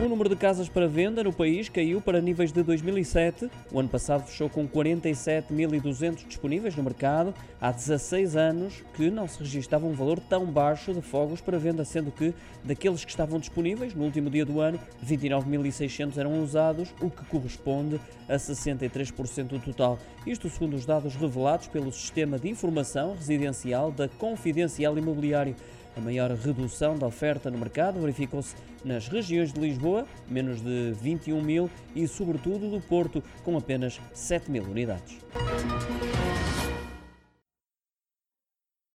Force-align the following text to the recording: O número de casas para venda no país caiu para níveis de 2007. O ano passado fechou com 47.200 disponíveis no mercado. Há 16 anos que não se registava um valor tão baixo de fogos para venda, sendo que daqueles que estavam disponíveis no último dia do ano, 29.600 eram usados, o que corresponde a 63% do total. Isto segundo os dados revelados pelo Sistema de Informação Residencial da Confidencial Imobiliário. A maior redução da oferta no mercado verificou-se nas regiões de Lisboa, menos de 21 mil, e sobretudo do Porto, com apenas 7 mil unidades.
O 0.00 0.08
número 0.08 0.28
de 0.28 0.36
casas 0.36 0.68
para 0.68 0.86
venda 0.86 1.24
no 1.24 1.32
país 1.32 1.68
caiu 1.68 2.00
para 2.00 2.20
níveis 2.20 2.52
de 2.52 2.62
2007. 2.62 3.50
O 3.72 3.80
ano 3.80 3.88
passado 3.88 4.24
fechou 4.28 4.48
com 4.48 4.66
47.200 4.68 6.24
disponíveis 6.24 6.76
no 6.76 6.84
mercado. 6.84 7.34
Há 7.60 7.72
16 7.72 8.36
anos 8.36 8.84
que 8.94 9.10
não 9.10 9.26
se 9.26 9.40
registava 9.40 9.88
um 9.88 9.92
valor 9.94 10.20
tão 10.20 10.46
baixo 10.46 10.94
de 10.94 11.02
fogos 11.02 11.40
para 11.40 11.58
venda, 11.58 11.84
sendo 11.84 12.12
que 12.12 12.32
daqueles 12.62 13.04
que 13.04 13.10
estavam 13.10 13.40
disponíveis 13.40 13.92
no 13.92 14.04
último 14.04 14.30
dia 14.30 14.46
do 14.46 14.60
ano, 14.60 14.78
29.600 15.04 16.16
eram 16.16 16.40
usados, 16.44 16.94
o 17.00 17.10
que 17.10 17.24
corresponde 17.24 18.00
a 18.28 18.36
63% 18.36 19.48
do 19.48 19.58
total. 19.58 19.98
Isto 20.24 20.48
segundo 20.48 20.74
os 20.74 20.86
dados 20.86 21.16
revelados 21.16 21.66
pelo 21.66 21.90
Sistema 21.90 22.38
de 22.38 22.48
Informação 22.48 23.14
Residencial 23.14 23.90
da 23.90 24.06
Confidencial 24.06 24.96
Imobiliário. 24.96 25.56
A 25.98 26.00
maior 26.00 26.30
redução 26.30 26.96
da 26.96 27.08
oferta 27.08 27.50
no 27.50 27.58
mercado 27.58 28.00
verificou-se 28.00 28.54
nas 28.84 29.08
regiões 29.08 29.52
de 29.52 29.58
Lisboa, 29.58 30.06
menos 30.28 30.60
de 30.60 30.92
21 30.92 31.42
mil, 31.42 31.68
e 31.92 32.06
sobretudo 32.06 32.70
do 32.70 32.80
Porto, 32.80 33.20
com 33.44 33.58
apenas 33.58 34.00
7 34.14 34.48
mil 34.48 34.62
unidades. 34.62 35.18